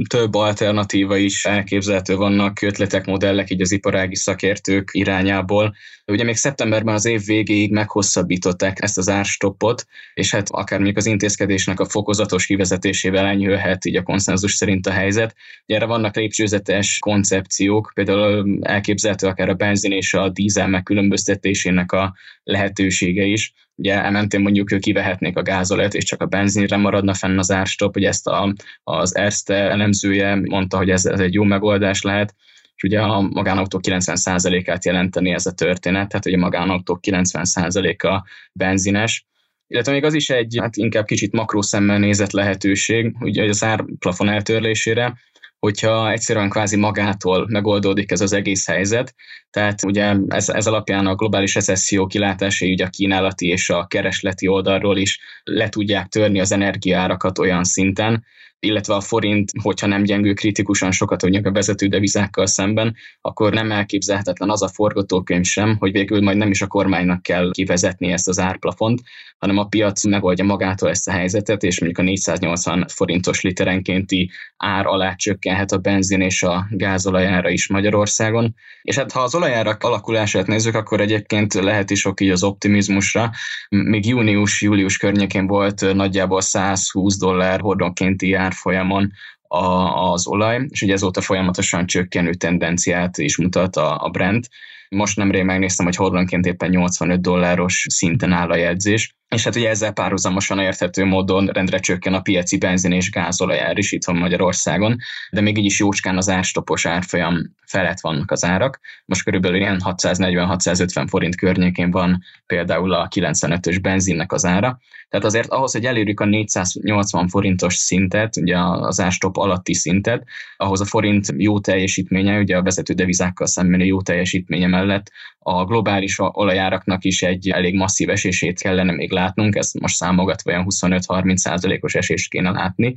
több 0.09 0.35
alternatíva 0.35 1.17
is 1.17 1.45
elképzelhető 1.45 2.15
vannak, 2.15 2.61
ötletek, 2.61 3.05
modellek 3.05 3.49
így 3.49 3.61
az 3.61 3.71
iparági 3.71 4.15
szakértők 4.15 4.89
irányából. 4.91 5.75
Ugye 6.05 6.23
még 6.23 6.35
szeptemberben 6.35 6.93
az 6.93 7.05
év 7.05 7.25
végéig 7.25 7.71
meghosszabbították 7.71 8.81
ezt 8.81 8.97
az 8.97 9.09
árstoppot, 9.09 9.85
és 10.13 10.31
hát 10.31 10.49
akár 10.49 10.77
mondjuk 10.77 10.97
az 10.97 11.05
intézkedésnek 11.05 11.79
a 11.79 11.89
fokozatos 11.89 12.45
kivezetésével 12.45 13.25
enyhülhet 13.25 13.85
így 13.85 13.95
a 13.95 14.03
konszenzus 14.03 14.53
szerint 14.53 14.87
a 14.87 14.91
helyzet. 14.91 15.35
Ugye 15.65 15.75
erre 15.75 15.85
vannak 15.85 16.15
lépcsőzetes 16.15 16.99
koncepciók, 16.99 17.91
például 17.93 18.59
elképzelhető 18.61 19.27
akár 19.27 19.49
a 19.49 19.53
benzin 19.53 19.91
és 19.91 20.13
a 20.13 20.29
dízel 20.29 20.67
megkülönböztetésének 20.67 21.91
a 21.91 22.15
lehetősége 22.43 23.23
is. 23.23 23.53
Ugye 23.81 24.03
ementén 24.03 24.41
mondjuk 24.41 24.79
kivehetnék 24.79 25.37
a 25.37 25.41
gázolajat, 25.41 25.93
és 25.93 26.03
csak 26.03 26.21
a 26.21 26.25
benzinre 26.25 26.77
maradna 26.77 27.13
fenn 27.13 27.37
az 27.37 27.51
árstop, 27.51 27.93
hogy 27.93 28.03
ezt 28.03 28.27
a, 28.27 28.53
az 28.83 29.15
Erste 29.15 29.55
elemzője 29.55 30.35
mondta, 30.35 30.77
hogy 30.77 30.89
ez, 30.89 31.05
ez 31.05 31.19
egy 31.19 31.33
jó 31.33 31.43
megoldás 31.43 32.01
lehet, 32.01 32.35
és 32.75 32.83
ugye 32.83 33.01
a 33.01 33.21
magánautók 33.21 33.81
90%-át 33.87 34.85
jelenteni 34.85 35.31
ez 35.31 35.45
a 35.45 35.51
történet, 35.51 36.07
tehát 36.09 36.25
ugye 36.25 36.35
a 36.35 36.39
magánautók 36.39 36.99
90%-a 37.07 38.27
benzines, 38.53 39.25
illetve 39.67 39.91
még 39.91 40.03
az 40.03 40.13
is 40.13 40.29
egy, 40.29 40.57
hát 40.59 40.75
inkább 40.75 41.05
kicsit 41.05 41.31
makrószemmel 41.31 41.99
nézett 41.99 42.31
lehetőség, 42.31 43.15
ugye 43.19 43.43
az 43.43 43.63
árplafon 43.63 44.29
eltörlésére, 44.29 45.13
hogyha 45.61 46.11
egyszerűen 46.11 46.49
kvázi 46.49 46.75
magától 46.75 47.47
megoldódik 47.49 48.11
ez 48.11 48.21
az 48.21 48.33
egész 48.33 48.67
helyzet. 48.67 49.15
Tehát 49.49 49.83
ugye 49.83 50.15
ez, 50.27 50.49
ez 50.49 50.67
alapján 50.67 51.07
a 51.07 51.15
globális 51.15 51.53
recesszió 51.53 52.07
kilátásai 52.07 52.71
ugye 52.71 52.85
a 52.85 52.89
kínálati 52.89 53.47
és 53.47 53.69
a 53.69 53.85
keresleti 53.87 54.47
oldalról 54.47 54.97
is 54.97 55.19
le 55.43 55.69
tudják 55.69 56.07
törni 56.07 56.39
az 56.39 56.51
energiárakat 56.51 57.39
olyan 57.39 57.63
szinten, 57.63 58.25
illetve 58.61 58.95
a 58.95 59.01
forint, 59.01 59.51
hogyha 59.61 59.87
nem 59.87 60.03
gyengül 60.03 60.35
kritikusan 60.35 60.91
sokat 60.91 61.21
mondjuk 61.21 61.45
a 61.45 61.51
vezető 61.51 61.87
devizákkal 61.87 62.45
szemben, 62.45 62.95
akkor 63.21 63.53
nem 63.53 63.71
elképzelhetetlen 63.71 64.49
az 64.49 64.61
a 64.61 64.67
forgatókönyv 64.67 65.45
sem, 65.45 65.75
hogy 65.79 65.91
végül 65.91 66.21
majd 66.21 66.37
nem 66.37 66.49
is 66.49 66.61
a 66.61 66.67
kormánynak 66.67 67.21
kell 67.21 67.49
kivezetni 67.51 68.11
ezt 68.11 68.27
az 68.27 68.39
árplafont, 68.39 69.01
hanem 69.37 69.57
a 69.57 69.67
piac 69.67 70.05
megoldja 70.05 70.45
magától 70.45 70.89
ezt 70.89 71.07
a 71.07 71.11
helyzetet, 71.11 71.63
és 71.63 71.79
mondjuk 71.79 71.99
a 71.99 72.09
480 72.09 72.85
forintos 72.87 73.41
literenkénti 73.41 74.31
ár 74.57 74.85
alá 74.85 75.15
csökkenhet 75.15 75.71
a 75.71 75.77
benzin 75.77 76.21
és 76.21 76.43
a 76.43 76.67
gázolajára 76.69 77.49
is 77.49 77.67
Magyarországon. 77.67 78.55
És 78.81 78.95
hát 78.95 79.11
ha 79.11 79.19
az 79.19 79.35
olajárak 79.35 79.83
alakulását 79.83 80.47
nézzük, 80.47 80.75
akkor 80.75 81.01
egyébként 81.01 81.53
lehet 81.53 81.89
is 81.89 82.05
ok 82.05 82.19
az 82.19 82.43
optimizmusra. 82.43 83.31
Még 83.69 84.05
június-július 84.05 84.97
környékén 84.97 85.47
volt 85.47 85.93
nagyjából 85.93 86.41
120 86.41 87.17
dollár 87.17 87.59
hordonkénti 87.59 88.33
ár 88.33 88.50
árfolyamon 88.51 89.11
a, 89.47 89.65
az 90.11 90.27
olaj, 90.27 90.65
és 90.69 90.81
ugye 90.81 90.93
ezóta 90.93 91.21
folyamatosan 91.21 91.85
csökkenő 91.85 92.33
tendenciát 92.33 93.17
is 93.17 93.37
mutat 93.37 93.75
a, 93.75 94.03
a 94.03 94.09
Brent. 94.09 94.49
Most 94.89 95.17
nemrég 95.17 95.43
megnéztem, 95.43 95.85
hogy 95.85 95.95
hordonként 95.95 96.45
éppen 96.45 96.69
85 96.69 97.21
dolláros 97.21 97.85
szinten 97.89 98.31
áll 98.31 98.49
a 98.49 98.55
jegyzés, 98.55 99.15
és 99.35 99.43
hát 99.43 99.55
ugye 99.55 99.69
ezzel 99.69 99.91
párhuzamosan 99.91 100.59
érthető 100.59 101.05
módon 101.05 101.45
rendre 101.45 101.79
csökken 101.79 102.13
a 102.13 102.21
piaci 102.21 102.57
benzin 102.57 102.91
és 102.91 103.09
gázolajár 103.09 103.77
is 103.77 103.91
itthon 103.91 104.15
Magyarországon, 104.15 104.97
de 105.31 105.41
még 105.41 105.57
így 105.57 105.65
is 105.65 105.79
jócskán 105.79 106.17
az 106.17 106.29
árstopos 106.29 106.85
árfolyam 106.85 107.55
felett 107.65 107.99
vannak 107.99 108.31
az 108.31 108.43
árak. 108.43 108.79
Most 109.05 109.23
körülbelül 109.23 109.57
ilyen 109.57 109.81
640-650 109.83 111.05
forint 111.09 111.35
környékén 111.35 111.91
van 111.91 112.23
például 112.45 112.93
a 112.93 113.07
95-ös 113.07 113.77
benzinnek 113.81 114.31
az 114.31 114.45
ára. 114.45 114.79
Tehát 115.09 115.25
azért 115.25 115.49
ahhoz, 115.49 115.71
hogy 115.71 115.85
elérjük 115.85 116.19
a 116.19 116.25
480 116.25 117.27
forintos 117.27 117.75
szintet, 117.75 118.37
ugye 118.37 118.57
az 118.59 118.99
árstop 118.99 119.37
alatti 119.37 119.73
szintet, 119.73 120.23
ahhoz 120.57 120.81
a 120.81 120.85
forint 120.85 121.33
jó 121.37 121.59
teljesítménye, 121.59 122.39
ugye 122.39 122.57
a 122.57 122.63
vezető 122.63 122.93
devizákkal 122.93 123.47
szemben 123.47 123.81
jó 123.85 124.01
teljesítménye 124.01 124.67
mellett 124.67 125.11
a 125.43 125.65
globális 125.65 126.19
olajáraknak 126.19 127.03
is 127.03 127.21
egy 127.21 127.49
elég 127.49 127.75
masszív 127.75 128.09
esését 128.09 128.61
kellene 128.61 128.91
még 128.91 129.11
látnunk, 129.11 129.55
ezt 129.55 129.79
most 129.79 129.95
számogatva 129.95 130.51
olyan 130.51 130.65
25-30 130.69 131.35
százalékos 131.35 131.93
esést 131.93 132.29
kéne 132.29 132.49
látni. 132.49 132.93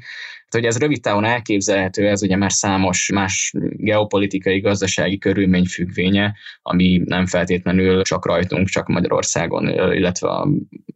Tehát, 0.49 0.49
hogy 0.49 0.65
ez 0.65 0.79
rövid 0.79 1.01
távon 1.01 1.25
elképzelhető, 1.25 2.09
ez 2.09 2.23
ugye 2.23 2.37
már 2.37 2.53
számos 2.53 3.11
más 3.15 3.53
geopolitikai, 3.71 4.61
gazdasági 4.61 5.19
körülmény 5.19 5.65
függvénye, 5.65 6.37
ami 6.63 7.03
nem 7.05 7.27
feltétlenül 7.27 8.03
csak 8.03 8.27
rajtunk, 8.27 8.69
csak 8.69 8.89
Magyarországon, 8.89 9.69
illetve 9.69 10.29
a 10.29 10.49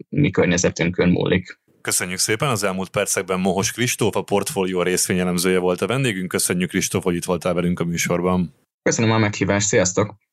mi 0.09 0.31
környezetünkön 0.31 1.09
múlik. 1.09 1.59
Köszönjük 1.81 2.19
szépen, 2.19 2.49
az 2.49 2.65
elmúlt 2.65 2.89
percekben 2.89 3.41
Mohos 3.41 3.73
Kristóf, 3.73 4.17
a 4.17 4.23
portfólió 4.23 4.83
részvényelemzője 4.83 5.59
volt 5.59 5.81
a 5.81 5.87
vendégünk. 5.87 6.29
Köszönjük 6.29 6.69
Kristóf, 6.69 7.05
hogy 7.05 7.15
itt 7.15 7.25
voltál 7.25 7.55
velünk 7.55 7.81
a 7.81 7.85
műsorban. 7.85 8.55
Köszönöm 8.83 9.11
a 9.11 9.19
meghívást, 9.19 9.67
sziasztok! 9.67 10.28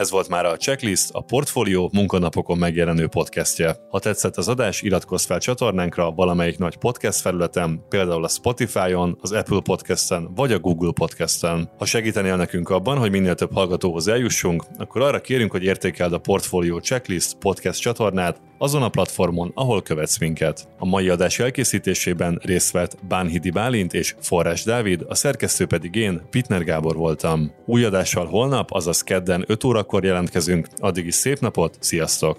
Ez 0.00 0.10
volt 0.10 0.28
már 0.28 0.44
a 0.44 0.56
Checklist, 0.56 1.10
a 1.12 1.20
Portfólió 1.20 1.90
munkanapokon 1.92 2.58
megjelenő 2.58 3.06
podcastje. 3.06 3.76
Ha 3.90 3.98
tetszett 3.98 4.36
az 4.36 4.48
adás, 4.48 4.82
iratkozz 4.82 5.24
fel 5.24 5.38
csatornánkra 5.38 6.10
valamelyik 6.10 6.58
nagy 6.58 6.76
podcast 6.76 7.20
felületen, 7.20 7.84
például 7.88 8.24
a 8.24 8.28
Spotify-on, 8.28 9.18
az 9.20 9.32
Apple 9.32 9.60
Podcast-en 9.60 10.34
vagy 10.34 10.52
a 10.52 10.58
Google 10.58 10.92
Podcast-en. 10.92 11.70
Ha 11.78 11.84
segítenél 11.84 12.36
nekünk 12.36 12.68
abban, 12.68 12.98
hogy 12.98 13.10
minél 13.10 13.34
több 13.34 13.52
hallgatóhoz 13.52 14.08
eljussunk, 14.08 14.64
akkor 14.78 15.02
arra 15.02 15.20
kérünk, 15.20 15.50
hogy 15.50 15.64
értékeld 15.64 16.12
a 16.12 16.18
Portfólió 16.18 16.78
Checklist 16.78 17.34
podcast 17.34 17.80
csatornát 17.80 18.40
azon 18.58 18.82
a 18.82 18.88
platformon, 18.88 19.52
ahol 19.54 19.82
követsz 19.82 20.18
minket. 20.18 20.68
A 20.78 20.86
mai 20.86 21.08
adás 21.08 21.38
elkészítésében 21.38 22.40
részt 22.42 22.72
vett 22.72 22.96
Bánhidi 23.08 23.50
Bálint 23.50 23.94
és 23.94 24.14
Forrás 24.20 24.64
Dávid, 24.64 25.04
a 25.08 25.14
szerkesztő 25.14 25.66
pedig 25.66 25.94
én, 25.94 26.22
Pitner 26.30 26.64
Gábor 26.64 26.96
voltam. 26.96 27.52
Új 27.66 27.84
adással 27.84 28.26
holnap, 28.26 28.70
azaz 28.70 29.02
kedden 29.02 29.44
5 29.46 29.64
óra 29.64 29.82
akkor 29.90 30.04
jelentkezünk. 30.04 30.68
Addig 30.78 31.06
is 31.06 31.14
szép 31.14 31.40
napot, 31.40 31.76
sziasztok! 31.80 32.38